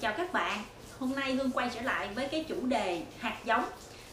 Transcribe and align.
Chào 0.00 0.14
các 0.16 0.32
bạn, 0.32 0.58
hôm 0.98 1.14
nay 1.14 1.32
Hương 1.32 1.50
quay 1.50 1.70
trở 1.74 1.80
lại 1.80 2.08
với 2.14 2.28
cái 2.28 2.44
chủ 2.48 2.66
đề 2.66 3.02
hạt 3.18 3.36
giống 3.44 3.64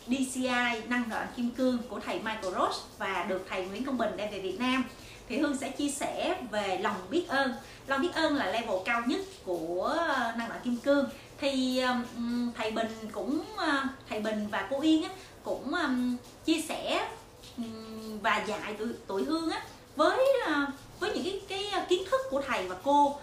DCI 0.08 0.81
năng 0.88 1.04
lượng 1.09 1.27
kim 1.35 1.51
cương 1.51 1.77
của 1.89 2.00
thầy 2.00 2.15
Michael 2.15 2.54
Ross 2.54 2.79
và 2.97 3.25
được 3.29 3.46
thầy 3.50 3.65
Nguyễn 3.65 3.86
Công 3.86 3.98
Bình 3.98 4.18
đem 4.18 4.32
về 4.32 4.40
Việt 4.40 4.60
Nam. 4.60 4.84
Thì 5.29 5.38
Hương 5.38 5.58
sẽ 5.58 5.70
chia 5.70 5.90
sẻ 5.90 6.38
về 6.52 6.78
lòng 6.78 6.96
biết 7.10 7.28
ơn. 7.28 7.54
Lòng 7.88 8.02
biết 8.02 8.13
ơn 8.13 8.36
là 8.36 8.46
level 8.46 8.76
cao 8.86 9.02
nhất 9.08 9.21
của 9.46 9.96
năng 10.38 10.50
lượng 10.50 10.58
kim 10.63 10.78
cương. 10.78 11.10
Thì 11.38 11.81
um, 11.81 12.52
thầy 12.58 12.72
Bình 12.72 12.92
cũng 13.12 13.44
uh, 13.54 13.90
thầy 14.10 14.20
Bình 14.20 14.47
và 14.52 14.67
cô 14.70 14.81
Yên 14.81 15.04
cũng 15.44 15.74
um, 15.74 16.17
chia 16.45 16.62
sẻ 16.62 17.09
um, 17.58 18.20
và 18.20 18.44
dạy 18.48 18.73
tụi, 18.73 18.88
tụi 19.08 19.23
Hương 19.23 19.49
á 19.49 19.62
với 19.95 20.20
uh, 20.52 20.70
với 20.99 21.12
những 21.13 21.23
cái 21.23 21.70
cái 21.72 21.86
kiến 21.90 22.04
thức 22.12 22.22
của 22.30 22.41
thầy 22.48 22.67
và 22.67 22.76
cô. 22.84 23.20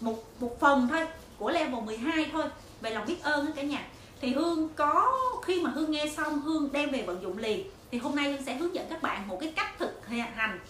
Một 0.00 0.24
một 0.40 0.60
phần 0.60 0.88
thôi 0.90 1.06
của 1.38 1.50
level 1.50 1.84
12 1.84 2.26
thôi. 2.32 2.44
Về 2.80 2.90
lòng 2.90 3.06
biết 3.06 3.22
ơn 3.22 3.52
cả 3.52 3.62
nhà. 3.62 3.86
Thì 4.20 4.32
hương 4.32 4.68
có 4.76 5.12
khi 5.44 5.60
mà 5.60 5.70
hương 5.70 5.90
nghe 5.90 6.06
xong 6.16 6.40
hương 6.40 6.72
đem 6.72 6.90
về 6.90 7.02
vận 7.02 7.22
dụng 7.22 7.38
liền. 7.38 7.66
Thì 7.90 7.98
hôm 7.98 8.16
nay 8.16 8.32
hương 8.32 8.44
sẽ 8.44 8.54
hướng 8.54 8.74
dẫn 8.74 8.86
các 8.90 9.02
bạn 9.02 9.28
một 9.28 9.38
cái 9.40 9.52
cách 9.56 9.78
thực 9.78 10.06
hành 10.06 10.60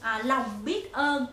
à, 0.00 0.22
lòng 0.24 0.64
biết 0.64 0.92
ơn 0.92 1.26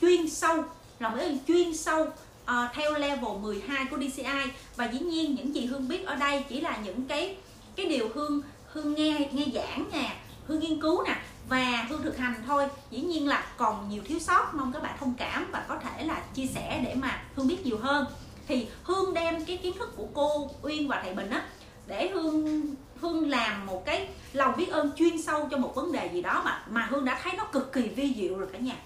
chuyên 0.00 0.30
sâu. 0.30 0.64
Lòng 0.98 1.14
biết 1.14 1.22
ơn 1.22 1.38
chuyên 1.48 1.76
sâu 1.76 2.06
à, 2.44 2.70
theo 2.74 2.94
level 2.94 3.38
12 3.40 3.86
của 3.90 3.96
DCI 3.96 4.50
và 4.76 4.84
dĩ 4.84 4.98
nhiên 4.98 5.34
những 5.34 5.54
gì 5.54 5.66
hương 5.66 5.88
biết 5.88 6.06
ở 6.06 6.14
đây 6.14 6.44
chỉ 6.48 6.60
là 6.60 6.78
những 6.84 7.04
cái 7.04 7.36
cái 7.76 7.86
điều 7.86 8.08
hương 8.14 8.40
hương 8.72 8.94
nghe 8.94 9.28
nghe 9.32 9.44
giảng 9.54 9.84
nè 9.92 10.16
hương 10.46 10.60
nghiên 10.60 10.80
cứu 10.80 11.02
nè 11.02 11.16
và 11.48 11.86
hương 11.88 12.02
thực 12.02 12.18
hành 12.18 12.34
thôi. 12.46 12.68
Dĩ 12.90 13.00
nhiên 13.00 13.28
là 13.28 13.44
còn 13.56 13.88
nhiều 13.88 14.02
thiếu 14.06 14.18
sót 14.18 14.54
mong 14.54 14.72
các 14.72 14.82
bạn 14.82 14.96
thông 15.00 15.14
cảm 15.14 15.50
và 15.52 15.64
có 15.68 15.78
thể 15.78 16.04
là 16.04 16.22
chia 16.34 16.46
sẻ 16.46 16.80
để 16.84 16.94
mà 16.94 17.22
hương 17.36 17.48
biết 17.48 17.66
nhiều 17.66 17.78
hơn 17.78 18.06
thì 18.50 18.66
hương 18.82 19.14
đem 19.14 19.44
cái 19.44 19.56
kiến 19.56 19.78
thức 19.78 19.92
của 19.96 20.06
cô 20.14 20.50
uyên 20.62 20.88
và 20.88 21.00
thầy 21.04 21.14
bình 21.14 21.30
á, 21.30 21.48
để 21.86 22.08
hương 22.08 22.62
hương 23.00 23.30
làm 23.30 23.66
một 23.66 23.86
cái 23.86 24.08
lòng 24.32 24.54
biết 24.56 24.66
ơn 24.70 24.92
chuyên 24.96 25.22
sâu 25.22 25.48
cho 25.50 25.56
một 25.56 25.72
vấn 25.74 25.92
đề 25.92 26.10
gì 26.12 26.22
đó 26.22 26.42
mà 26.44 26.64
mà 26.70 26.86
hương 26.90 27.04
đã 27.04 27.20
thấy 27.22 27.32
nó 27.36 27.44
cực 27.44 27.72
kỳ 27.72 27.80
vi 27.80 28.14
diệu 28.16 28.38
rồi 28.38 28.48
cả 28.52 28.58
nhà. 28.58 28.76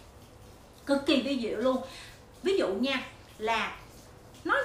Cực 0.87 1.07
kỳ 1.07 1.23
vi 1.23 1.41
diệu 1.43 1.59
luôn. 1.59 1.77
Ví 2.43 2.59
dụ 2.59 2.69
nha, 2.69 3.07
là 3.39 3.77
nó 4.45 4.63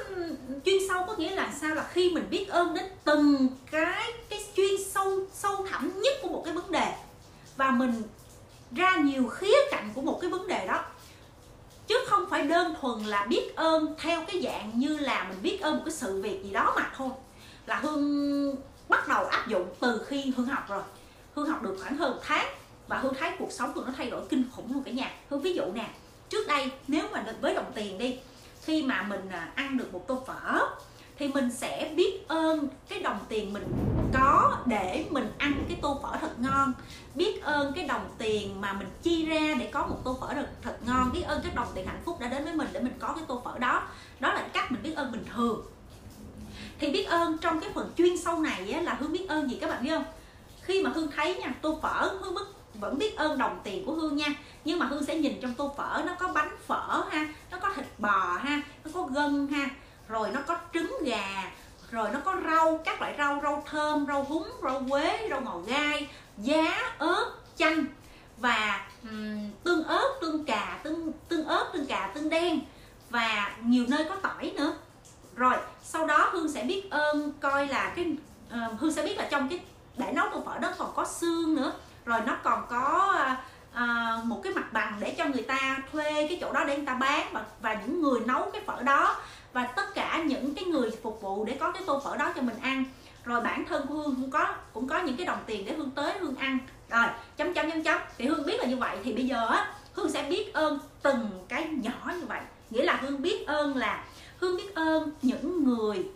chuyên 0.65 0.77
sâu 0.89 1.03
có 1.07 1.15
nghĩa 1.15 1.35
là 1.35 1.53
sao? 1.61 1.75
Là 1.75 1.87
khi 1.91 2.11
mình 2.11 2.27
biết 2.29 2.47
ơn 2.49 2.73
đến 2.73 2.85
từng 3.03 3.47
cái 3.71 4.13
cái 4.29 4.39
chuyên 4.55 4.83
sâu 4.89 5.19
sâu 5.33 5.65
thẳm 5.69 6.01
nhất 6.01 6.13
của 6.21 6.29
một 6.29 6.41
cái 6.45 6.53
vấn 6.53 6.71
đề, 6.71 6.93
và 7.57 7.71
mình 7.71 7.93
ra 8.71 8.95
nhiều 8.95 9.27
khía 9.27 9.57
cạnh 9.71 9.91
của 9.95 10.01
một 10.01 10.19
cái 10.21 10.29
vấn 10.29 10.47
đề 10.47 10.67
đó 10.67 10.85
chứ 11.89 11.95
không 12.07 12.29
phải 12.29 12.43
đơn 12.43 12.73
thuần 12.81 13.03
là 13.03 13.25
biết 13.29 13.55
ơn 13.55 13.95
theo 13.97 14.25
cái 14.27 14.41
dạng 14.43 14.71
như 14.79 14.97
là 14.97 15.25
mình 15.29 15.37
biết 15.41 15.61
ơn 15.61 15.75
một 15.75 15.81
cái 15.85 15.93
sự 15.93 16.21
việc 16.21 16.43
gì 16.43 16.49
đó 16.51 16.73
mà 16.75 16.91
thôi. 16.97 17.09
Là 17.65 17.75
hương 17.75 18.55
bắt 18.89 19.07
đầu 19.07 19.25
áp 19.25 19.47
dụng 19.47 19.67
từ 19.79 20.05
khi 20.07 20.33
hương 20.37 20.45
học 20.45 20.69
rồi. 20.69 20.81
Hương 21.35 21.49
học 21.49 21.61
được 21.61 21.77
khoảng 21.81 21.97
hơn 21.97 22.11
một 22.11 22.19
tháng 22.23 22.45
và 22.87 22.97
hương 22.97 23.13
thấy 23.19 23.31
cuộc 23.39 23.51
sống 23.51 23.73
của 23.73 23.81
nó 23.85 23.91
thay 23.97 24.09
đổi 24.09 24.21
kinh 24.29 24.43
khủng 24.55 24.73
luôn 24.73 24.83
cả 24.83 24.91
nhà. 24.91 25.11
Hương 25.29 25.41
ví 25.41 25.53
dụ 25.53 25.63
nè, 25.73 25.89
trước 26.29 26.47
đây 26.47 26.71
nếu 26.87 27.03
mà 27.11 27.25
với 27.41 27.55
đồng 27.55 27.71
tiền 27.75 27.97
đi, 27.97 28.19
khi 28.61 28.83
mà 28.83 29.01
mình 29.01 29.29
à, 29.31 29.51
ăn 29.55 29.77
được 29.77 29.93
một 29.93 30.07
tô 30.07 30.23
phở 30.27 30.59
thì 31.17 31.27
mình 31.27 31.51
sẽ 31.51 31.91
biết 31.95 32.27
ơn 32.27 32.67
cái 32.89 32.99
đồng 32.99 33.19
tiền 33.29 33.53
mình 33.53 33.63
có 34.13 34.57
để 34.65 35.05
mình 35.09 35.31
ăn 35.37 35.63
cái 35.67 35.77
tô 35.81 35.99
phở 36.03 36.17
thật 36.21 36.39
ngon. 36.39 36.73
Biết 37.15 37.41
ơn 37.43 37.73
cái 37.73 37.87
đồng 37.87 38.09
tiền 38.17 38.61
mà 38.61 38.73
mình 38.73 38.87
chi 39.03 39.25
ra 39.25 39.55
để 39.59 39.69
có 39.73 39.87
một 39.87 39.97
tô 40.03 40.17
phở 40.21 40.33
thật, 40.33 40.47
thật 40.61 40.77
ngon. 40.85 41.11
Biết 41.13 41.21
ơn 41.21 41.41
cái 41.41 41.51
đồng 41.55 41.67
tiền 41.75 41.87
hạnh 41.87 42.01
phúc 42.05 42.19
đã 42.19 42.27
đến 42.27 42.43
với 42.43 42.53
mình 42.53 42.67
để 42.71 42.79
mình 42.79 42.93
có 42.99 43.07
cái 43.07 43.23
tô 43.27 43.41
phở 43.45 43.57
đó. 43.57 43.83
Đó 44.19 44.33
là 44.33 44.47
cách 44.53 44.71
mình 44.71 44.83
biết 44.83 44.93
ơn 44.95 45.11
bình 45.11 45.25
thường. 45.35 45.61
Thì 46.79 46.91
biết 46.91 47.03
ơn 47.03 47.37
trong 47.37 47.59
cái 47.59 47.69
phần 47.75 47.91
chuyên 47.97 48.17
sâu 48.17 48.39
này 48.39 48.71
á, 48.71 48.81
là 48.81 48.93
hương 48.99 49.13
biết 49.13 49.25
ơn 49.29 49.49
gì 49.49 49.57
các 49.61 49.69
bạn 49.69 49.83
biết 49.83 49.89
không? 49.89 50.05
Khi 50.61 50.83
mà 50.83 50.91
hương 50.93 51.11
thấy 51.11 51.35
nha 51.35 51.53
tô 51.61 51.79
phở 51.81 52.17
hương 52.21 52.35
biết 52.35 52.41
vẫn 52.73 52.97
biết 52.97 53.15
ơn 53.15 53.37
đồng 53.37 53.59
tiền 53.63 53.85
của 53.85 53.93
hương 53.93 54.15
nha. 54.15 54.27
Nhưng 54.65 54.79
mà 54.79 54.85
hương 54.85 55.05
sẽ 55.05 55.19
nhìn 55.19 55.41
trong 55.41 55.53
tô 55.53 55.73
phở 55.77 56.03
nó 56.05 56.15
có 56.19 56.27
bánh 56.33 56.55
phở 56.67 57.03
ha 57.09 57.33
nó 57.51 57.57
có 57.59 57.69
thịt 57.75 57.85
bò 57.97 58.37
ha 58.41 58.61
nó 58.83 58.91
có 58.93 59.03
gân 59.03 59.47
ha 59.47 59.69
rồi 60.07 60.29
nó 60.33 60.41
có 60.47 60.57
trứng 60.73 60.93
gà 61.05 61.51
rồi 61.91 62.09
nó 62.13 62.19
có 62.25 62.35
rau 62.45 62.79
các 62.85 63.01
loại 63.01 63.15
rau 63.17 63.39
rau 63.43 63.63
thơm 63.65 64.05
rau 64.07 64.23
húng 64.23 64.47
rau 64.63 64.83
quế 64.89 65.27
rau 65.29 65.41
ngò 65.41 65.57
gai 65.67 66.09
giá 66.37 66.93
ớt 66.97 67.31
chanh 67.55 67.85
và 68.37 68.87
um, 69.03 69.49
tương 69.63 69.83
ớt 69.83 70.17
tương 70.21 70.45
cà 70.45 70.79
tương 70.83 71.11
tương 71.29 71.45
ớt 71.45 71.69
tương 71.73 71.85
cà 71.85 72.11
tương 72.13 72.29
đen 72.29 72.59
và 73.09 73.51
nhiều 73.63 73.85
nơi 73.87 74.05
có 74.09 74.15
tỏi 74.15 74.53
nữa. 74.57 74.73
Rồi 75.35 75.55
sau 75.83 76.07
đó 76.07 76.29
hương 76.31 76.51
sẽ 76.51 76.63
biết 76.63 76.91
ơn 76.91 77.33
coi 77.39 77.67
là 77.67 77.93
cái 77.95 78.15
uh, 78.47 78.79
hương 78.79 78.91
sẽ 78.91 79.03
biết 79.03 79.17
là 79.17 79.27
trong 79.31 79.49
cái 79.49 79.59
để 79.97 80.11
nấu 80.11 80.27
tô 80.31 80.41
phở 80.45 80.57
đó 80.57 80.71
còn 80.77 80.93
có 80.95 81.05
xương 81.05 81.55
nữa. 81.55 81.71
Rồi 82.05 82.19
nó 82.25 82.37
còn 82.43 82.65
có 82.69 83.15
uh, 83.73 84.25
một 84.25 84.41
cái 84.43 84.53
mặt 84.53 84.73
bằng 84.73 84.97
để 84.99 85.15
cho 85.17 85.25
người 85.25 85.43
ta 85.43 85.77
thuê 85.91 86.27
cái 86.27 86.37
chỗ 86.41 86.51
đó 86.53 86.63
để 86.63 86.77
người 86.77 86.85
ta 86.85 86.93
bán 86.93 87.27
và 87.31 87.43
và 87.61 87.73
những 87.73 88.01
người 88.01 88.19
nấu 88.19 88.49
cái 88.51 88.61
phở 88.65 88.83
đó 88.83 89.15
và 89.53 89.63
tất 89.63 89.95
cả 89.95 90.23
những 90.25 90.55
cái 90.55 90.63
người 90.63 90.91
phục 91.03 91.21
vụ 91.21 91.45
để 91.45 91.57
có 91.59 91.71
cái 91.71 91.83
tô 91.85 92.01
phở 92.03 92.17
đó 92.17 92.31
cho 92.35 92.41
mình 92.41 92.57
ăn. 92.61 92.83
Rồi 93.25 93.41
bản 93.41 93.65
thân 93.65 93.87
của 93.87 93.93
hương 93.93 94.15
cũng 94.15 94.31
có 94.31 94.55
cũng 94.73 94.87
có 94.87 95.01
những 95.01 95.17
cái 95.17 95.25
đồng 95.25 95.39
tiền 95.45 95.65
để 95.65 95.73
hương 95.73 95.91
tới 95.91 96.19
hương 96.19 96.35
ăn. 96.35 96.57
Rồi, 96.89 97.05
chấm 97.37 97.53
chấm 97.53 97.71
chấm 97.71 97.83
chấm. 97.83 97.99
Thì 98.17 98.25
hương 98.25 98.45
biết 98.45 98.59
là 98.59 98.65
như 98.65 98.77
vậy. 98.77 98.97
Thì 99.03 99.13
bây 99.13 99.27
giờ 99.27 99.47
á, 99.47 99.73
hương 99.93 100.11
sẽ 100.11 100.23
biết 100.23 100.53
ơn 100.53 100.79
từng 101.01 101.45
cái 101.47 101.67
nhỏ 101.67 102.13
như 102.19 102.25
vậy. 102.25 102.41
Nghĩa 102.69 102.83
là 102.83 102.99
hương 103.01 103.21
biết 103.21 103.47
ơn 103.47 103.75
là, 103.77 104.03
hương 104.39 104.57
biết 104.57 104.75
ơn 104.75 105.11
những 105.21 105.63
người 105.63 106.09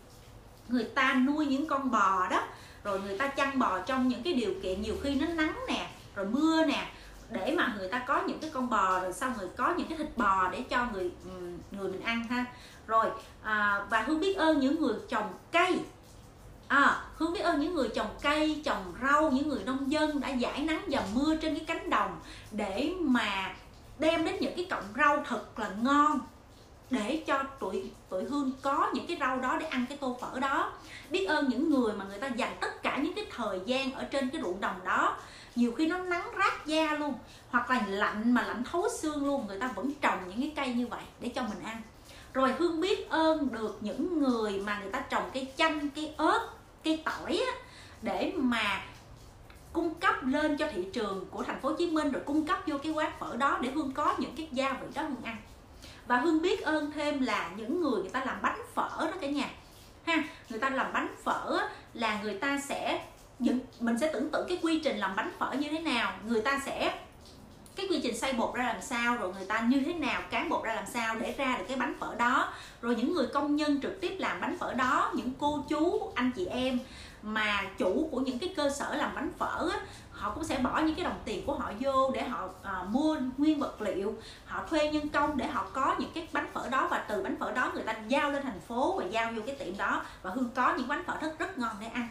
người 0.70 0.84
ta 0.84 1.14
nuôi 1.14 1.46
những 1.46 1.68
con 1.68 1.92
bò 1.92 2.28
đó. 2.30 2.44
Rồi 2.84 3.02
người 3.02 3.18
ta 3.18 3.28
chăn 3.28 3.60
bò 3.60 3.80
trong 3.80 4.08
những 4.08 4.24
cái 4.24 4.34
điều 4.34 4.54
kiện 4.64 4.82
nhiều 4.82 4.96
khi 5.04 5.16
nó 5.16 5.28
nắng 5.28 5.60
nè, 5.68 5.90
rồi 6.16 6.26
mưa 6.26 6.66
nè 6.66 6.88
để 7.34 7.56
mà 7.58 7.76
người 7.78 7.90
ta 7.90 8.00
có 8.00 8.22
những 8.28 8.40
cái 8.40 8.50
con 8.54 8.70
bò 8.70 9.00
rồi 9.00 9.14
xong 9.14 9.34
rồi 9.40 9.50
có 9.58 9.74
những 9.78 9.88
cái 9.88 9.98
thịt 9.98 10.18
bò 10.18 10.50
để 10.52 10.64
cho 10.70 10.88
người 10.94 11.12
ừ, 11.26 11.32
người 11.72 11.92
mình 11.92 12.02
ăn 12.02 12.24
ha. 12.24 12.46
Rồi 12.88 13.06
à, 13.44 13.86
và 13.90 14.02
hương 14.02 14.20
biết 14.20 14.38
ơn 14.38 14.60
những 14.60 14.82
người 14.82 14.96
trồng 15.10 15.34
cây. 15.52 15.80
À, 16.68 17.02
hương 17.16 17.34
biết 17.34 17.40
ơn 17.40 17.60
những 17.60 17.76
người 17.76 17.90
trồng 17.96 18.16
cây 18.22 18.62
trồng 18.66 18.94
rau 19.02 19.32
những 19.32 19.50
người 19.50 19.64
nông 19.66 19.92
dân 19.92 20.20
đã 20.20 20.30
giải 20.30 20.62
nắng 20.62 20.82
dầm 20.88 21.04
mưa 21.14 21.36
trên 21.36 21.56
cái 21.56 21.66
cánh 21.66 21.90
đồng 21.90 22.20
để 22.52 22.94
mà 23.00 23.56
đem 24.00 24.26
đến 24.26 24.36
những 24.40 24.56
cái 24.56 24.68
cọng 24.70 24.84
rau 24.98 25.24
thật 25.28 25.60
là 25.60 25.70
ngon 25.82 26.20
để 26.90 27.24
cho 27.28 27.44
tụi 27.60 27.92
tụi 28.10 28.24
hương 28.24 28.52
có 28.62 28.92
những 28.94 29.08
cái 29.08 29.18
rau 29.20 29.40
đó 29.40 29.58
để 29.60 29.66
ăn 29.66 29.86
cái 29.90 29.98
tô 29.98 30.18
phở 30.22 30.40
đó. 30.40 30.72
Biết 31.10 31.26
ơn 31.26 31.50
những 31.50 31.70
người 31.70 31.94
mà 31.94 32.06
người 32.06 32.20
ta 32.20 32.28
dành 32.28 32.58
tất 32.62 32.84
cả 32.84 32.98
những 32.98 33.14
cái 33.14 33.26
thời 33.36 33.60
gian 33.66 33.92
ở 33.92 34.04
trên 34.04 34.30
cái 34.30 34.42
ruộng 34.42 34.62
đồng 34.62 34.76
đó 34.86 35.18
nhiều 35.56 35.72
khi 35.78 35.88
nó 35.88 35.98
nắng 35.98 36.30
rát 36.38 36.66
da 36.66 36.94
luôn 36.94 37.14
hoặc 37.50 37.70
là 37.70 37.84
lạnh 37.88 38.34
mà 38.34 38.42
lạnh 38.42 38.64
thấu 38.72 38.88
xương 39.00 39.26
luôn 39.26 39.48
người 39.48 39.60
ta 39.60 39.68
vẫn 39.68 39.92
trồng 40.02 40.20
những 40.28 40.42
cái 40.42 40.54
cây 40.56 40.74
như 40.74 40.88
vậy 40.88 41.04
để 41.20 41.30
cho 41.30 41.42
mình 41.42 41.64
ăn. 41.64 41.82
Rồi 42.34 42.54
hương 42.58 42.82
biết 42.82 43.10
ơn 43.10 43.52
được 43.52 43.78
những 43.82 44.20
người 44.20 44.60
mà 44.60 44.80
người 44.80 44.92
ta 44.92 45.00
trồng 45.00 45.30
cây 45.34 45.54
chanh 45.58 45.90
cây 45.90 46.14
ớt 46.18 46.50
cây 46.84 47.02
tỏi 47.06 47.42
á, 47.48 47.54
để 48.02 48.34
mà 48.36 48.82
cung 49.74 49.94
cấp 49.94 50.16
lên 50.24 50.58
cho 50.58 50.68
thị 50.74 50.88
trường 50.94 51.26
của 51.32 51.44
thành 51.44 51.62
phố 51.62 51.70
Hồ 51.70 51.76
Chí 51.76 51.92
Minh 51.92 52.12
rồi 52.12 52.22
cung 52.26 52.48
cấp 52.48 52.60
vô 52.66 52.78
cái 52.84 52.92
quán 52.92 53.12
phở 53.20 53.38
đó 53.38 53.60
để 53.62 53.72
hương 53.72 53.92
có 53.92 54.16
những 54.18 54.36
cái 54.36 54.48
gia 54.52 54.74
vị 54.74 54.88
đó 54.94 55.02
hương 55.02 55.24
ăn. 55.24 55.38
Và 56.08 56.18
hương 56.18 56.42
biết 56.42 56.62
ơn 56.62 56.92
thêm 56.92 57.22
là 57.22 57.52
những 57.56 57.82
người 57.82 58.02
người 58.02 58.12
ta 58.12 58.26
làm 58.26 58.42
bánh 58.42 58.62
phở 58.74 58.98
đó 59.00 59.12
cả 59.22 59.28
nhà. 59.28 59.50
Ha 60.06 60.24
người 60.50 60.60
ta 60.60 60.70
làm 60.70 60.94
bánh 60.94 61.16
phở 61.24 61.68
là 61.94 62.22
người 62.22 62.38
ta 62.38 62.60
sẽ 62.68 63.06
mình 63.80 64.00
sẽ 64.00 64.10
tưởng 64.14 64.30
tượng 64.30 64.48
cái 64.48 64.60
quy 64.62 64.80
trình 64.80 64.98
làm 64.98 65.16
bánh 65.16 65.32
phở 65.40 65.52
như 65.52 65.68
thế 65.72 65.80
nào 65.80 66.14
người 66.28 66.42
ta 66.42 66.60
sẽ 66.66 67.00
cái 67.76 67.88
quy 67.90 68.00
trình 68.04 68.18
xay 68.18 68.34
bột 68.34 68.56
ra 68.56 68.64
làm 68.64 68.82
sao 68.82 69.18
rồi 69.18 69.34
người 69.34 69.46
ta 69.46 69.60
như 69.60 69.82
thế 69.86 69.94
nào 69.94 70.22
cán 70.30 70.50
bột 70.50 70.64
ra 70.64 70.74
làm 70.74 70.86
sao 70.94 71.16
để 71.16 71.36
ra 71.38 71.58
được 71.58 71.66
cái 71.68 71.78
bánh 71.78 71.96
phở 72.00 72.16
đó. 72.16 72.54
Rồi 72.82 72.96
những 72.96 73.14
người 73.14 73.28
công 73.34 73.56
nhân 73.56 73.82
trực 73.82 74.02
tiếp 74.02 74.16
làm 74.20 74.42
bánh 74.42 74.58
phở 74.58 74.74
đó 74.74 75.12
những 75.16 75.32
cô 75.40 75.64
chú 75.70 76.12
anh 76.16 76.32
chị 76.36 76.46
em 76.46 76.80
mà 77.22 77.64
chủ 77.78 78.10
của 78.12 78.20
những 78.20 78.40
cái 78.40 78.54
cơ 78.58 78.70
sở 78.70 78.96
làm 78.96 79.16
bánh 79.16 79.32
phở 79.38 79.70
á, 79.72 79.80
họ 80.12 80.32
cũng 80.36 80.44
sẽ 80.44 80.58
bỏ 80.58 80.80
những 80.80 80.96
cái 80.96 81.06
đồng 81.06 81.20
tiền 81.26 81.46
của 81.46 81.56
họ 81.56 81.72
vô 81.80 82.12
để 82.12 82.24
họ 82.24 82.50
à, 82.64 82.84
mua 82.90 83.18
nguyên 83.38 83.60
vật 83.60 83.82
liệu 83.82 84.16
họ 84.46 84.64
thuê 84.70 84.92
nhân 84.92 85.10
công 85.10 85.38
để 85.38 85.48
họ 85.48 85.68
có 85.74 85.96
những 86.00 86.12
cái 86.16 86.28
bánh 86.32 86.48
phở 86.54 86.70
đó 86.70 86.88
và 86.92 86.98
từ 86.98 87.24
bánh 87.24 87.36
phở 87.40 87.52
đó 87.52 87.72
người 87.74 87.84
ta 87.84 87.96
giao 88.08 88.32
lên 88.32 88.44
thành 88.44 88.60
phố 88.68 88.96
và 89.00 89.06
giao 89.06 89.32
vô 89.32 89.42
cái 89.46 89.56
tiệm 89.56 89.78
đó 89.78 90.04
và 90.22 90.32
hương 90.32 90.50
có 90.56 90.76
những 90.78 90.88
bánh 90.88 91.04
phở 91.04 91.14
rất 91.22 91.40
rất 91.40 91.58
ngon 91.58 91.76
để 91.82 91.88
ăn 91.88 92.08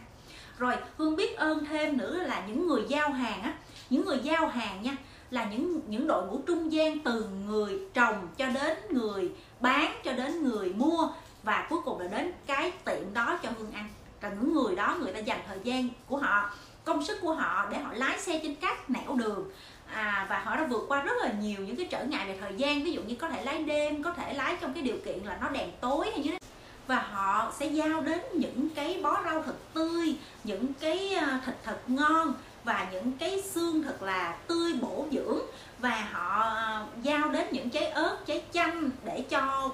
rồi 0.57 0.73
hương 0.97 1.15
biết 1.15 1.37
ơn 1.37 1.65
thêm 1.65 1.97
nữa 1.97 2.15
là 2.15 2.43
những 2.47 2.67
người 2.67 2.81
giao 2.87 3.09
hàng 3.09 3.41
á. 3.41 3.53
Những 3.89 4.05
người 4.05 4.19
giao 4.23 4.47
hàng 4.47 4.81
nha 4.83 4.97
là 5.31 5.45
những 5.45 5.81
những 5.87 6.07
đội 6.07 6.25
ngũ 6.25 6.41
trung 6.47 6.73
gian 6.73 6.99
từ 6.99 7.29
người 7.47 7.79
trồng 7.93 8.27
cho 8.37 8.45
đến 8.45 8.77
người 8.89 9.31
bán 9.59 9.93
cho 10.03 10.13
đến 10.13 10.43
người 10.43 10.73
mua. 10.73 11.07
Và 11.43 11.67
cuối 11.69 11.79
cùng 11.85 11.99
là 11.99 12.07
đến 12.07 12.31
cái 12.45 12.71
tiệm 12.85 13.13
đó 13.13 13.39
cho 13.43 13.49
hương 13.57 13.71
ăn. 13.71 13.89
Là 14.21 14.29
những 14.29 14.53
người 14.53 14.75
đó 14.75 14.97
người 14.99 15.13
ta 15.13 15.19
dành 15.19 15.39
thời 15.47 15.59
gian 15.63 15.89
của 16.07 16.17
họ 16.17 16.49
công 16.83 17.05
sức 17.05 17.17
của 17.21 17.33
họ 17.33 17.67
để 17.71 17.79
họ 17.79 17.93
lái 17.93 18.19
xe 18.19 18.39
trên 18.43 18.55
các 18.55 18.89
nẻo 18.89 19.15
đường. 19.15 19.51
À, 19.93 20.27
và 20.29 20.39
họ 20.39 20.55
đã 20.55 20.67
vượt 20.69 20.85
qua 20.87 21.01
rất 21.01 21.13
là 21.21 21.33
nhiều 21.41 21.61
những 21.61 21.75
cái 21.75 21.87
trở 21.89 22.05
ngại 22.05 22.27
về 22.27 22.37
thời 22.41 22.53
gian. 22.57 22.83
Ví 22.83 22.91
dụ 22.91 23.01
như 23.01 23.15
có 23.15 23.29
thể 23.29 23.43
lái 23.43 23.63
đêm 23.63 24.03
có 24.03 24.13
thể 24.13 24.33
lái 24.33 24.57
trong 24.61 24.73
cái 24.73 24.83
điều 24.83 24.97
kiện 25.05 25.19
là 25.23 25.37
nó 25.41 25.49
đèn 25.49 25.69
tối 25.81 26.09
hay 26.11 26.19
như 26.19 26.31
thế 26.31 26.37
và 26.87 27.05
họ 27.11 27.51
sẽ 27.59 27.65
giao 27.65 28.01
đến 28.01 28.19
những 28.33 28.69
cái 28.75 28.99
bó 29.03 29.23
rau 29.23 29.43
thật 29.43 29.55
tươi, 29.73 30.15
những 30.43 30.73
cái 30.79 31.13
ờ, 31.13 31.27
thịt 31.45 31.55
thật 31.63 31.77
ngon 31.87 32.33
và 32.63 32.87
những 32.91 33.11
cái 33.19 33.41
xương 33.41 33.83
thật 33.83 34.03
là 34.03 34.37
tươi 34.47 34.73
bổ 34.81 35.05
dưỡng. 35.11 35.39
Và 35.79 36.07
họ 36.11 36.41
ờ, 36.41 36.85
giao 37.01 37.29
đến 37.29 37.47
những 37.51 37.69
trái 37.69 37.85
ớt, 37.85 38.17
trái 38.25 38.43
chanh 38.53 38.89
để 39.03 39.25
cho 39.29 39.71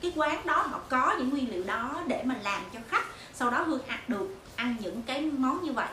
cái 0.00 0.12
quán 0.16 0.46
đó 0.46 0.62
họ 0.70 0.80
có 0.88 1.14
những 1.18 1.30
nguyên 1.30 1.50
liệu 1.50 1.64
đó 1.64 2.02
để 2.06 2.22
mà 2.24 2.34
làm 2.44 2.62
cho 2.74 2.80
khách, 2.88 3.04
sau 3.34 3.50
đó 3.50 3.62
hương 3.62 3.80
hạt 3.86 4.08
được 4.08 4.36
ăn 4.56 4.76
những 4.80 5.02
cái 5.02 5.22
món 5.22 5.64
như 5.64 5.72
vậy. 5.72 5.88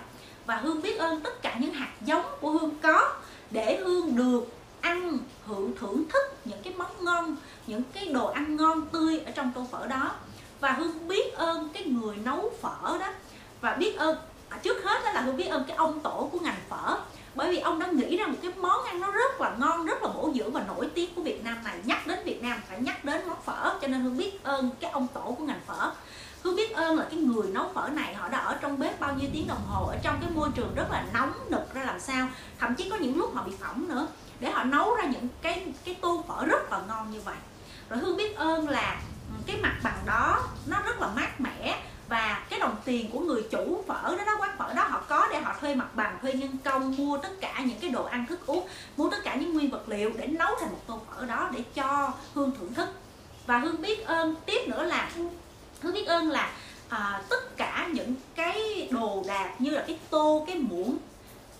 Và 0.46 0.56
hương 0.56 0.82
biết 0.82 0.98
ơn 0.98 1.22
tất 1.22 1.42
cả 1.42 1.58
những 1.60 1.74
hạt 1.74 1.92
giống 2.02 2.26
của 2.42 2.52
hương 2.52 2.76
có 2.82 3.16
để 3.52 3.78
hương 3.78 4.16
được 4.16 4.48
ăn 4.82 5.18
hưởng 5.46 5.72
thưởng 5.80 6.04
thức 6.10 6.24
những 6.46 6.64
cái 6.64 6.74
món 6.78 7.06
ngon, 7.06 7.36
những 7.68 7.84
cái 7.94 8.06
đồ 8.06 8.28
ăn 8.28 8.56
ngon 8.56 8.88
tươi 8.92 9.20
ở 9.20 9.32
trong 9.32 9.52
tô 9.56 9.68
phở 9.72 9.88
đó 9.88 10.12
và 10.60 10.72
hương 10.72 11.08
biết 11.08 11.34
ơn 11.34 11.70
cái 11.74 11.84
người 11.84 12.16
nấu 12.16 12.52
phở 12.62 12.98
đó. 13.00 13.14
Và 13.62 13.74
biết 13.74 13.98
ơn 13.98 14.18
à, 14.50 14.58
trước 14.64 14.84
hết 14.84 15.04
đó 15.06 15.12
là 15.12 15.22
hương 15.22 15.38
biết 15.38 15.48
ơn 15.48 15.64
cái 15.68 15.78
ông 15.78 16.00
tổ 16.00 16.30
của 16.32 16.40
ngành 16.40 16.60
phở. 16.70 16.98
Bởi 17.36 17.52
vì 17.52 17.60
ông 17.60 17.80
đã 17.80 17.88
nghĩ 17.88 18.18
ra 18.18 18.28
một 18.28 18.38
cái 18.42 18.52
món 18.58 18.84
ăn 18.84 19.00
nó 19.00 19.12
rất 19.12 19.42
là 19.42 19.56
ngon 19.58 19.86
rất 19.86 20.04
là 20.04 20.10
bổ 20.10 20.32
dưỡng 20.36 20.52
và 20.52 20.64
nổi 20.68 20.90
tiếng 20.94 21.16
của 21.16 21.22
Việt 21.22 21.44
Nam 21.44 21.64
này 21.64 21.80
nhắc 21.84 22.08
đến 22.08 22.20
Việt 22.26 22.44
Nam 22.44 22.62
phải 22.70 22.82
nhắc 22.82 23.06
đến 23.06 23.22
món 23.28 23.42
phở. 23.46 23.78
Cho 23.82 23.88
nên 23.88 24.02
hương 24.02 24.18
biết 24.18 24.44
ơn 24.44 24.70
cái 24.80 24.92
ông 24.92 25.08
tổ 25.14 25.36
của 25.38 25.44
ngành 25.44 25.62
phở. 25.68 25.92
Hương 26.44 26.56
biết 26.56 26.74
ơn 26.76 26.98
là 26.98 27.06
cái 27.10 27.20
người 27.20 27.48
nấu 27.48 27.72
phở 27.74 27.90
này 27.90 28.14
họ 28.14 28.30
đã 28.30 28.38
ở 28.38 28.58
trong 28.62 28.80
bếp 28.80 29.00
bao 29.00 29.14
nhiêu 29.14 29.30
tiếng 29.34 29.48
đồng 29.48 29.66
hồ 29.68 29.86
ở 29.86 29.98
trong 30.04 30.18
cái 30.22 30.30
môi 30.30 30.50
trường 30.56 30.76
rất 30.76 30.92
là 30.92 31.06
nóng 31.14 31.34
nực 31.50 31.74
ra 31.74 31.84
làm 31.84 32.00
sao. 32.00 32.28
Thậm 32.60 32.76
chí 32.76 32.90
có 32.90 32.96
những 32.96 33.18
lúc 33.18 33.36
họ 33.36 33.44
bị 33.44 33.52
phỏng 33.60 33.88
nữa. 33.88 34.08
Để 34.40 34.52
họ 34.52 34.64
nấu 34.64 34.96
ra 34.96 35.04
những 35.04 35.28
cái 35.42 35.74
cái 35.86 35.96
tô 36.02 36.24
phở 36.28 36.46
rất 36.46 36.72
là 36.72 36.82
ngon 36.88 37.12
như 37.12 37.22
vậy. 37.22 37.36
Rồi 37.90 38.00
hương 38.00 38.18
biết 38.18 38.36
ơn 38.36 38.70
là 38.70 39.02
cái 39.46 39.58
mặt 39.62 39.76
bằng 39.84 40.00
đó 40.06 40.44
nó 40.68 40.82
rất 40.86 41.02
là 41.02 41.08
mát 41.08 41.42
mẻ 41.42 41.80
và 42.10 42.46
cái 42.50 42.60
đồng 42.60 42.76
tiền 42.86 43.12
của 43.12 43.20
người 43.20 43.44
chủ 43.52 43.84
phở 43.88 44.16
đó 44.18 44.24
đó 44.26 44.38
quán 44.40 44.56
phở 44.58 44.74
đó 44.74 44.84
họ 44.84 45.02
có 45.08 45.28
để 45.32 45.40
họ 45.40 45.56
thuê 45.62 45.76
mặt 45.76 45.96
bằng 45.96 46.18
thuê 46.22 46.34
nhân 46.34 46.58
công 46.64 46.96
mua 46.98 47.18
tất 47.18 47.42
cả 47.42 47.64
những 47.66 47.80
cái 47.80 47.90
đồ 47.90 48.04
ăn 48.04 48.26
thức 48.26 48.46
uống 48.46 48.68
mua 48.98 49.10
tất 49.10 49.18
cả 49.24 49.36
những 49.36 49.54
nguyên 49.54 49.70
vật 49.70 49.90
liệu 49.90 50.12
để 50.18 50.28
nấu 50.28 50.56
thành 50.60 50.70
một 50.70 50.82
tô 50.88 51.02
phở 51.12 51.26
đó 51.26 51.50
để 51.54 51.64
cho 51.74 52.14
hương 52.34 52.52
thưởng 52.60 52.74
thức. 52.74 52.90
Và 53.46 53.58
hương 53.58 53.82
biết 53.82 54.06
ơn 54.06 54.36
tiếp 54.46 54.68
nữa 54.68 54.84
là 54.84 55.10
hương 55.82 55.94
biết 55.94 56.08
ơn 56.08 56.32
là 56.32 56.52
à, 56.90 57.22
tất 57.30 57.58
cả 57.58 57.90
những 57.94 58.16
cái 58.36 58.88
đồ 58.92 59.24
đạc 59.28 59.52
như 59.60 59.70
là 59.70 59.84
cái 59.88 60.00
tô 60.10 60.44
cái 60.48 60.56
muỗng 60.56 60.98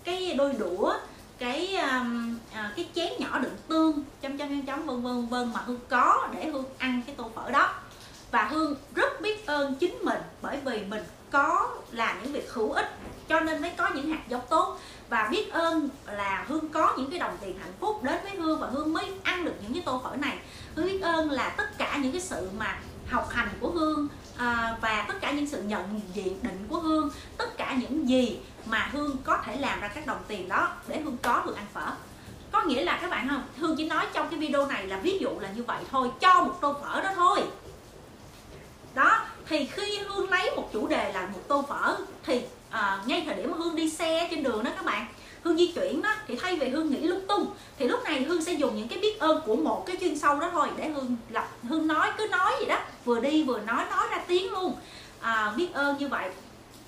cái 0.04 0.34
đôi 0.34 0.52
đũa 0.52 0.94
cái 1.38 1.76
um, 1.76 2.37
à, 2.52 2.72
cái 2.76 2.88
chén 2.94 3.12
nhỏ 3.18 3.38
đựng 3.38 3.56
tương 3.68 4.02
chấm 4.20 4.38
chấm 4.38 4.48
chấm 4.48 4.66
chấm 4.66 4.86
vân 4.86 5.02
vân 5.02 5.26
vân 5.26 5.52
mà 5.54 5.60
hương 5.66 5.80
có 5.88 6.28
để 6.32 6.50
hương 6.50 6.64
ăn 6.78 7.02
cái 7.06 7.14
tô 7.14 7.30
phở 7.34 7.50
đó. 7.50 7.74
Và 8.30 8.42
hương 8.42 8.74
rất 8.94 9.20
biết 9.20 9.46
ơn 9.46 9.74
chính 9.74 9.98
mình 10.02 10.20
bởi 10.42 10.58
vì 10.64 10.84
mình 10.84 11.02
có 11.30 11.70
làm 11.92 12.22
những 12.22 12.32
việc 12.32 12.52
hữu 12.52 12.72
ích 12.72 12.98
cho 13.28 13.40
nên 13.40 13.62
mới 13.62 13.72
có 13.76 13.90
những 13.94 14.10
hạt 14.10 14.28
giống 14.28 14.46
tốt. 14.48 14.80
Và 15.08 15.28
biết 15.30 15.52
ơn 15.52 15.88
là 16.06 16.44
hương 16.48 16.68
có 16.68 16.94
những 16.98 17.10
cái 17.10 17.18
đồng 17.18 17.36
tiền 17.40 17.58
hạnh 17.58 17.72
phúc 17.80 18.02
đến 18.02 18.18
với 18.22 18.36
hương 18.36 18.60
và 18.60 18.66
hương 18.66 18.92
mới 18.92 19.12
ăn 19.22 19.44
được 19.44 19.54
những 19.62 19.72
cái 19.72 19.82
tô 19.86 20.00
phở 20.04 20.16
này. 20.16 20.38
Hương 20.74 20.86
biết 20.86 21.00
ơn 21.02 21.30
là 21.30 21.48
tất 21.48 21.78
cả 21.78 21.96
những 21.96 22.12
cái 22.12 22.20
sự 22.20 22.50
mà 22.58 22.78
học 23.10 23.28
hành 23.30 23.48
của 23.60 23.70
hương 23.70 24.08
à, 24.36 24.76
và 24.80 25.04
tất 25.08 25.14
cả 25.20 25.30
những 25.30 25.48
sự 25.48 25.62
nhận 25.62 26.00
diện 26.14 26.38
định 26.42 26.66
của 26.68 26.80
hương 26.80 27.10
tất 27.36 27.56
cả 27.56 27.76
những 27.80 28.08
gì 28.08 28.38
mà 28.66 28.90
hương 28.92 29.16
có 29.24 29.38
thể 29.44 29.56
làm 29.56 29.80
ra 29.80 29.88
các 29.88 30.06
đồng 30.06 30.22
tiền 30.28 30.48
đó 30.48 30.68
để 30.88 31.00
hương 31.00 31.16
có 31.22 31.42
được 31.46 31.56
ăn 31.56 31.66
phở 31.74 31.92
có 32.52 32.62
nghĩa 32.62 32.84
là 32.84 32.98
các 33.02 33.10
bạn 33.10 33.28
không? 33.28 33.42
Hương 33.58 33.76
chỉ 33.76 33.88
nói 33.88 34.06
trong 34.12 34.28
cái 34.30 34.40
video 34.40 34.66
này 34.66 34.86
là 34.86 34.96
ví 34.96 35.18
dụ 35.20 35.30
là 35.40 35.48
như 35.56 35.62
vậy 35.62 35.82
thôi 35.90 36.10
cho 36.20 36.42
một 36.42 36.58
tô 36.60 36.76
phở 36.82 37.00
đó 37.00 37.10
thôi. 37.14 37.42
Đó 38.94 39.20
thì 39.48 39.66
khi 39.66 39.98
hương 39.98 40.30
lấy 40.30 40.50
một 40.56 40.70
chủ 40.72 40.86
đề 40.86 41.12
là 41.12 41.26
một 41.26 41.40
tô 41.48 41.64
phở 41.68 41.96
thì 42.22 42.42
à, 42.70 42.98
ngay 43.06 43.22
thời 43.26 43.34
điểm 43.34 43.50
mà 43.50 43.56
hương 43.56 43.76
đi 43.76 43.90
xe 43.90 44.28
trên 44.30 44.42
đường 44.42 44.64
đó 44.64 44.70
các 44.76 44.84
bạn 44.84 45.06
hương 45.42 45.56
di 45.56 45.72
chuyển 45.72 46.02
đó 46.02 46.14
thì 46.28 46.36
thay 46.36 46.56
vì 46.56 46.68
hương 46.68 46.90
nghĩ 46.90 47.00
lung 47.00 47.26
tung 47.26 47.46
thì 47.78 47.88
lúc 47.88 48.04
này 48.04 48.22
hương 48.22 48.44
sẽ 48.44 48.52
dùng 48.52 48.76
những 48.76 48.88
cái 48.88 48.98
biết 48.98 49.18
ơn 49.18 49.40
của 49.46 49.56
một 49.56 49.86
cái 49.86 49.96
chuyên 50.00 50.18
sâu 50.18 50.40
đó 50.40 50.48
thôi 50.52 50.68
để 50.76 50.88
hương 50.88 51.16
lập 51.30 51.48
hương 51.62 51.86
nói 51.86 52.10
cứ 52.18 52.26
nói 52.26 52.52
gì 52.60 52.66
đó 52.66 52.78
vừa 53.04 53.20
đi 53.20 53.44
vừa 53.44 53.58
nói 53.58 53.84
nói 53.90 54.06
ra 54.10 54.18
tiếng 54.26 54.52
luôn. 54.52 54.74
À, 55.20 55.52
biết 55.56 55.68
ơn 55.72 55.98
như 55.98 56.08
vậy. 56.08 56.30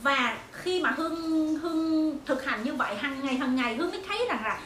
Và 0.03 0.37
khi 0.53 0.83
mà 0.83 0.91
hương 0.97 1.17
hương 1.59 2.19
thực 2.27 2.45
hành 2.45 2.65
như 2.65 2.75
vậy 2.75 2.95
hàng 2.95 3.21
ngày 3.23 3.35
hàng 3.35 3.57
ngày 3.57 3.77
hương 3.77 3.91
mới 3.91 4.03
thấy 4.09 4.27
rằng 4.29 4.43
là 4.45 4.61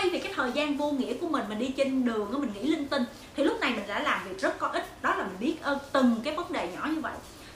thay 0.00 0.10
vì 0.10 0.18
cái 0.18 0.32
thời 0.36 0.52
gian 0.52 0.76
vô 0.76 0.90
nghĩa 0.90 1.14
của 1.14 1.28
mình 1.28 1.44
mình 1.48 1.58
đi 1.58 1.68
trên 1.68 2.04
đường 2.04 2.40
mình 2.40 2.52
nghĩ 2.54 2.62
linh 2.62 2.88
tinh, 2.88 3.04
thì 3.36 3.44
lúc 3.44 3.60
này 3.60 3.70
mình 3.70 3.84
đã 3.88 4.00
làm 4.00 4.20
việc 4.28 4.40
rất 4.40 4.58
có 4.58 4.66
ích. 4.66 5.02
Đó 5.02 5.14
là 5.14 5.24
mình 5.24 5.36
biết 5.40 5.56
ơn 5.62 5.78
từng 5.92 6.20
cái 6.24 6.36
vấn 6.36 6.52
đề 6.52 6.72
nhỏ 6.74 6.86
như 6.86 7.00
vậy. 7.00 7.12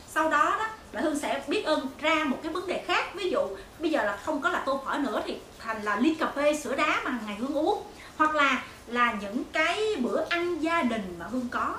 Sau 0.08 0.30
đó 0.30 0.56
đó 0.58 0.66
là 0.92 1.00
hương 1.00 1.18
sẽ 1.18 1.44
biết 1.48 1.64
ơn 1.64 1.86
ra 2.00 2.24
một 2.24 2.36
cái 2.42 2.52
vấn 2.52 2.66
đề 2.66 2.84
khác. 2.86 3.14
Ví 3.14 3.30
dụ, 3.30 3.40
bây 3.78 3.90
giờ 3.90 4.04
là 4.04 4.18
không 4.24 4.42
có 4.42 4.50
là 4.50 4.62
tô 4.66 4.82
phở 4.86 4.98
nữa 4.98 5.22
thì 5.26 5.38
thành 5.58 5.82
là 5.82 5.96
ly 5.96 6.14
cà 6.14 6.26
phê 6.26 6.56
sữa 6.56 6.74
đá 6.76 7.00
mà 7.04 7.18
ngày 7.26 7.36
hương 7.36 7.54
uống. 7.54 7.82
Hoặc 8.16 8.34
là 8.34 8.62
là 8.86 9.12
những 9.20 9.44
cái 9.52 9.96
bữa 10.00 10.24
ăn 10.28 10.62
gia 10.62 10.82
đình 10.82 11.16
mà 11.18 11.26
hương 11.30 11.48
có. 11.50 11.74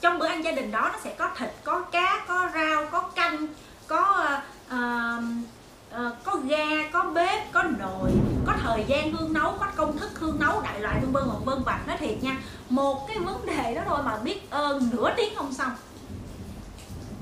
Trong 0.00 0.18
bữa 0.18 0.26
ăn 0.26 0.44
gia 0.44 0.52
đình 0.52 0.70
đó, 0.70 0.90
nó 0.92 0.98
sẽ 1.04 1.14
có 1.18 1.30
thịt 1.38 1.50
có 1.64 1.80
cá 1.80 2.24
có 2.28 2.48
rau 2.54 2.86
có 2.86 3.00
canh 3.00 3.46
có 3.86 4.28
uh, 4.66 4.74
uh, 5.94 6.12
có 6.24 6.36
ga 6.36 6.88
có 6.92 7.02
bếp 7.02 7.52
có 7.52 7.62
nồi 7.62 8.10
có 8.46 8.52
thời 8.62 8.84
gian 8.88 9.12
hương 9.12 9.32
nấu 9.32 9.56
có 9.60 9.66
công 9.76 9.98
thức 9.98 10.10
hương 10.14 10.40
nấu 10.40 10.60
đại 10.60 10.80
loại 10.80 11.00
vân 11.00 11.12
vân 11.12 11.24
vân 11.28 11.44
vân 11.44 11.62
và 11.66 11.80
nói 11.86 11.96
thiệt 11.96 12.22
nha 12.22 12.36
một 12.84 13.08
cái 13.08 13.18
vấn 13.18 13.46
đề 13.46 13.74
đó 13.74 13.82
thôi 13.86 13.98
mà 14.04 14.16
biết 14.16 14.50
ơn 14.50 14.90
nửa 14.92 15.14
tiếng 15.16 15.34
không 15.36 15.52
xong. 15.52 15.70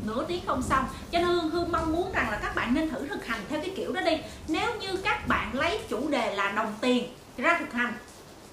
Nửa 0.07 0.25
tiếng 0.29 0.43
không 0.47 0.63
xong. 0.63 0.85
Cho 1.13 1.19
nên 1.19 1.29
hương, 1.29 1.51
hương 1.51 1.73
mong 1.73 1.93
muốn 1.93 2.13
rằng 2.13 2.31
là 2.31 2.39
các 2.43 2.55
bạn 2.55 2.75
nên 2.75 2.91
thử 2.91 3.09
thực 3.09 3.27
hành 3.27 3.41
theo 3.49 3.61
cái 3.61 3.73
kiểu 3.77 3.93
đó 3.93 4.01
đi. 4.01 4.19
Nếu 4.49 4.75
như 4.81 4.97
các 4.97 5.29
bạn 5.29 5.55
lấy 5.55 5.81
chủ 5.89 6.09
đề 6.09 6.35
là 6.35 6.51
đồng 6.51 6.75
tiền 6.81 7.15
ra 7.37 7.57
thực 7.59 7.73
hành 7.73 7.95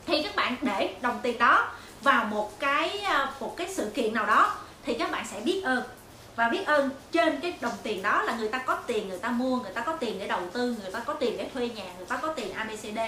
thì 0.05 0.23
các 0.23 0.35
bạn 0.35 0.55
để 0.61 0.95
đồng 1.01 1.19
tiền 1.23 1.37
đó 1.37 1.71
vào 2.01 2.25
một 2.25 2.59
cái 2.59 2.99
ờ, 2.99 3.33
một 3.39 3.57
cái 3.57 3.67
sự 3.73 3.91
kiện 3.93 4.13
nào 4.13 4.25
đó 4.25 4.55
thì 4.83 4.93
các 4.93 5.11
bạn 5.11 5.25
sẽ 5.31 5.39
biết 5.39 5.61
ơn. 5.63 5.83
Và 6.35 6.49
biết 6.49 6.65
ơn 6.65 6.89
trên 7.11 7.39
cái 7.39 7.57
đồng 7.61 7.77
tiền 7.83 8.01
đó 8.01 8.21
là 8.21 8.35
người 8.35 8.49
ta 8.49 8.57
có 8.57 8.75
tiền 8.75 9.09
người 9.09 9.19
ta 9.19 9.29
mua 9.29 9.59
người 9.59 9.71
ta 9.71 9.81
có 9.81 9.93
tiền 9.93 10.19
để 10.19 10.27
đầu 10.27 10.41
tư 10.53 10.75
người 10.81 10.91
ta 10.91 10.99
có 10.99 11.13
tiền 11.13 11.37
để 11.37 11.49
thuê 11.53 11.69
nhà 11.69 11.85
người 11.97 12.05
ta 12.05 12.17
có 12.17 12.27
tiền 12.27 12.53
abcd 12.53 12.99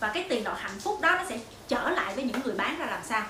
và 0.00 0.10
cái 0.14 0.26
tiền 0.28 0.44
đó 0.44 0.52
hạnh 0.58 0.80
phúc 0.80 1.00
đó 1.00 1.14
nó 1.14 1.24
sẽ 1.28 1.38
trở 1.68 1.90
lại 1.90 2.14
với 2.14 2.24
những 2.24 2.40
người 2.44 2.54
bán 2.54 2.78
ra 2.78 2.86
làm 2.86 3.00
sao 3.04 3.22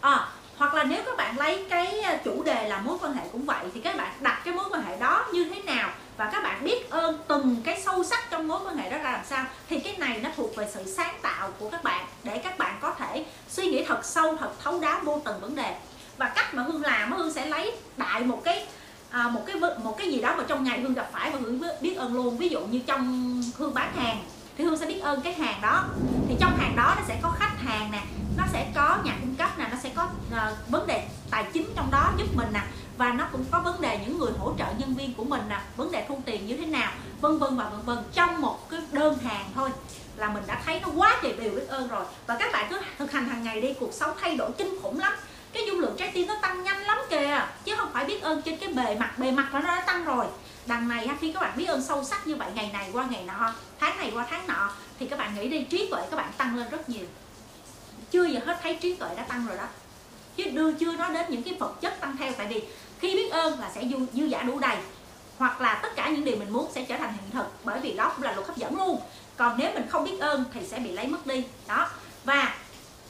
à, 0.00 0.28
hoặc 0.58 0.74
là 0.74 0.84
nếu 0.84 1.02
các 1.06 1.16
bạn 1.16 1.38
lấy 1.38 1.66
cái 1.70 2.00
ờ, 2.00 2.16
chủ 2.24 2.42
đề 2.42 2.68
là 2.68 2.80
mối 2.80 2.98
quan 3.00 3.12
hệ 3.12 3.22
cũng 3.32 3.46
vậy 3.46 3.64
thì 3.74 3.80
các 3.80 3.96
bạn 3.96 4.12
đặt 4.20 4.40
cái 4.44 4.54
mối 4.54 4.64
quan 4.70 4.82
hệ 4.82 4.96
đó 4.96 5.26
như 5.32 5.44
thế 5.54 5.62
nào 5.62 5.90
và 6.16 6.30
các 6.32 6.42
bạn 6.42 6.64
biết 6.64 6.90
ơn 6.90 7.18
từng 7.28 7.56
cái 7.64 7.80
sâu 7.80 8.04
sắc 8.04 8.30
trong 8.30 8.48
mối 8.48 8.60
quan 8.66 8.76
hệ 8.76 8.90
đó 8.90 8.98
ra 8.98 9.12
làm 9.12 9.24
sao 9.24 9.44
thì 9.68 9.80
cái 9.80 9.96
này 9.98 10.20
nó 10.22 10.30
thuộc 10.36 10.56
về 10.56 10.68
sự 10.74 10.84
sáng 10.96 11.14
tạo 11.22 11.50
của 11.58 11.70
các 11.70 11.84
bạn 11.84 12.06
để 12.24 12.38
các 12.38 12.58
bạn 12.58 12.78
có 12.80 12.94
thể 12.98 13.26
suy 13.48 13.66
nghĩ 13.66 13.84
thật 13.84 14.04
sâu 14.04 14.36
thật 14.36 14.50
thấu 14.62 14.80
đáo 14.80 15.00
vô 15.04 15.20
từng 15.24 15.40
vấn 15.40 15.56
đề. 15.56 15.76
Và 16.16 16.28
cách 16.28 16.54
mà 16.54 16.62
hương 16.62 16.82
làm 16.82 17.12
hương 17.12 17.32
sẽ 17.32 17.46
lấy 17.46 17.72
đại 17.96 18.20
một 18.20 18.40
cái 18.44 18.66
à, 19.10 19.28
một 19.28 19.42
cái 19.46 19.56
một 19.84 19.98
cái 19.98 20.12
gì 20.12 20.20
đó 20.20 20.34
mà 20.38 20.44
trong 20.48 20.64
ngày 20.64 20.80
hương 20.80 20.94
gặp 20.94 21.08
phải 21.12 21.30
và 21.30 21.38
hương 21.42 21.60
biết 21.80 21.94
ơn 21.96 22.14
luôn. 22.14 22.36
Ví 22.36 22.48
dụ 22.48 22.60
như 22.60 22.80
trong 22.86 23.42
hương 23.56 23.74
bán 23.74 23.92
hàng 23.96 24.24
thì 24.58 24.64
hương 24.64 24.76
sẽ 24.76 24.86
biết 24.86 25.00
ơn 25.00 25.20
cái 25.20 25.32
hàng 25.32 25.60
đó. 25.62 25.84
Thì 26.28 26.36
trong 26.40 26.56
hàng 26.58 26.76
đó 26.76 26.94
nó 26.96 27.02
sẽ 27.08 27.16
có 27.22 27.30
khách 27.38 27.47
hàng 27.68 27.90
nè 27.90 28.02
nó 28.36 28.44
sẽ 28.52 28.66
có 28.74 28.98
nhà 29.04 29.16
cung 29.20 29.34
cấp 29.34 29.58
nè 29.58 29.66
nó 29.70 29.76
sẽ 29.82 29.90
có 29.94 30.04
uh, 30.04 30.68
vấn 30.68 30.86
đề 30.86 31.08
tài 31.30 31.44
chính 31.52 31.72
trong 31.76 31.90
đó 31.90 32.12
giúp 32.18 32.26
mình 32.34 32.48
nè 32.52 32.62
và 32.96 33.12
nó 33.12 33.28
cũng 33.32 33.44
có 33.50 33.60
vấn 33.60 33.80
đề 33.80 33.98
những 33.98 34.18
người 34.18 34.32
hỗ 34.38 34.54
trợ 34.58 34.66
nhân 34.78 34.94
viên 34.94 35.14
của 35.14 35.24
mình 35.24 35.42
nè 35.48 35.60
vấn 35.76 35.92
đề 35.92 36.04
thu 36.08 36.20
tiền 36.24 36.46
như 36.46 36.56
thế 36.56 36.66
nào 36.66 36.92
vân 37.20 37.38
vân 37.38 37.56
và 37.56 37.68
vân 37.68 37.82
vân. 37.82 37.98
Trong 38.12 38.40
một 38.40 38.70
cái 38.70 38.80
đơn 38.92 39.18
hàng 39.18 39.50
thôi 39.54 39.70
là 40.16 40.28
mình 40.28 40.42
đã 40.46 40.62
thấy 40.66 40.80
nó 40.80 40.88
quá 40.96 41.18
trời 41.22 41.32
điều 41.32 41.50
biết 41.50 41.68
ơn 41.68 41.88
rồi. 41.88 42.04
Và 42.26 42.36
các 42.38 42.52
bạn 42.52 42.66
cứ 42.70 42.80
thực 42.98 43.12
hành 43.12 43.28
hàng 43.28 43.42
ngày 43.42 43.60
đi 43.60 43.74
cuộc 43.80 43.92
sống 43.92 44.16
thay 44.20 44.36
đổi 44.36 44.50
kinh 44.58 44.78
khủng 44.82 44.98
lắm. 44.98 45.12
Cái 45.52 45.62
dung 45.66 45.80
lượng 45.80 45.96
trái 45.98 46.10
tim 46.14 46.26
nó 46.26 46.36
tăng 46.42 46.62
nhanh 46.62 46.82
lắm 46.82 46.98
kìa 47.10 47.46
chứ 47.64 47.74
không 47.76 47.90
phải 47.92 48.04
biết 48.04 48.22
ơn 48.22 48.42
trên 48.42 48.56
cái 48.56 48.72
bề 48.72 48.94
mặt 48.94 49.18
bề 49.18 49.30
mặt 49.30 49.48
nó 49.52 49.60
đã 49.60 49.80
tăng 49.86 50.04
rồi. 50.04 50.26
Đằng 50.66 50.88
này 50.88 51.08
khi 51.20 51.32
các 51.32 51.40
bạn 51.40 51.56
biết 51.56 51.66
ơn 51.66 51.82
sâu 51.82 52.04
sắc 52.04 52.26
như 52.26 52.36
vậy 52.36 52.50
ngày 52.54 52.70
này 52.72 52.90
qua 52.92 53.06
ngày 53.10 53.24
nọ 53.26 53.52
tháng 53.80 53.98
này 53.98 54.10
qua 54.14 54.26
tháng 54.30 54.46
nọ 54.46 54.70
thì 54.98 55.06
các 55.06 55.18
bạn 55.18 55.34
nghĩ 55.34 55.48
đi 55.48 55.64
trí 55.64 55.88
tuệ 55.90 56.02
các 56.10 56.16
bạn 56.16 56.32
tăng 56.36 56.56
lên 56.56 56.70
rất 56.70 56.88
nhiều 56.88 57.06
chưa 58.10 58.24
giờ 58.24 58.40
hết 58.46 58.58
thấy 58.62 58.74
trí 58.74 58.94
tuệ 58.94 59.08
đã 59.16 59.22
tăng 59.22 59.46
rồi 59.46 59.56
đó. 59.56 59.66
Chứ 60.36 60.44
đưa 60.44 60.72
chưa 60.72 60.92
nói 60.92 61.10
đến 61.14 61.26
những 61.28 61.42
cái 61.42 61.54
vật 61.54 61.80
chất 61.80 62.00
tăng 62.00 62.16
theo 62.16 62.32
tại 62.36 62.46
vì 62.46 62.62
khi 62.98 63.14
biết 63.14 63.30
ơn 63.30 63.60
là 63.60 63.70
sẽ 63.74 63.84
dư, 63.84 63.96
dư 64.12 64.24
giả 64.24 64.42
đủ 64.42 64.58
đầy 64.58 64.76
hoặc 65.38 65.60
là 65.60 65.80
tất 65.82 65.88
cả 65.96 66.08
những 66.08 66.24
điều 66.24 66.36
mình 66.36 66.50
muốn 66.50 66.70
sẽ 66.74 66.84
trở 66.84 66.96
thành 66.96 67.12
hiện 67.12 67.30
thực 67.30 67.46
bởi 67.64 67.80
vì 67.80 67.92
đó 67.92 68.12
cũng 68.16 68.24
là 68.24 68.32
luật 68.32 68.46
hấp 68.46 68.56
dẫn 68.56 68.76
luôn. 68.76 69.00
Còn 69.36 69.58
nếu 69.58 69.70
mình 69.74 69.86
không 69.88 70.04
biết 70.04 70.18
ơn 70.20 70.44
thì 70.52 70.60
sẽ 70.66 70.78
bị 70.78 70.92
lấy 70.92 71.06
mất 71.06 71.26
đi 71.26 71.44
đó. 71.68 71.88
Và 72.24 72.54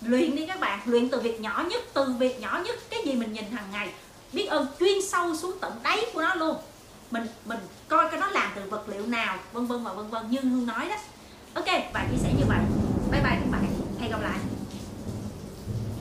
luyện 0.01 0.37
đi 0.37 0.47
các 0.47 0.61
bạn 0.61 0.81
luyện 0.85 1.09
từ 1.09 1.21
việc 1.21 1.41
nhỏ 1.41 1.65
nhất 1.71 1.83
từ 1.93 2.15
việc 2.19 2.41
nhỏ 2.41 2.61
nhất 2.65 2.77
cái 2.91 3.01
gì 3.05 3.13
mình 3.13 3.33
nhìn 3.33 3.45
hàng 3.45 3.71
ngày 3.73 3.93
biết 4.33 4.47
ơn 4.47 4.67
chuyên 4.81 4.99
sâu 5.09 5.37
xuống 5.37 5.59
tận 5.61 5.73
đáy 5.83 6.07
của 6.15 6.23
nó 6.23 6.35
luôn. 6.35 6.57
Mình 7.11 7.27
mình 7.45 7.59
coi 7.89 8.11
cái 8.11 8.21
nó 8.21 8.31
làm 8.31 8.53
từ 8.55 8.63
vật 8.71 8.89
liệu 8.89 9.07
nào 9.07 9.39
vân 9.53 9.67
vân 9.67 9.85
và 9.85 9.93
vân 9.93 10.11
vân 10.11 10.31
như 10.31 10.41
hương 10.41 10.67
nói 10.67 10.89
đó. 10.89 10.97
Ok 11.55 11.67
và 11.95 12.07
chia 12.11 12.19
sẻ 12.23 12.29
như 12.39 12.45
vậy. 12.49 12.59
Bye 13.11 13.21
bye 13.21 13.39
các 13.41 13.51
bạn. 13.53 13.67
Hẹn 14.01 14.11
gặp 14.11 14.21
lại. 14.23 14.58